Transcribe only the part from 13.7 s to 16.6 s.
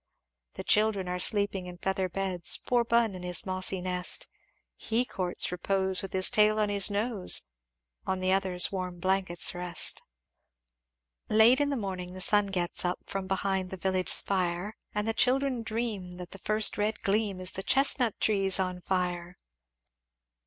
village spire; And the children dream, that the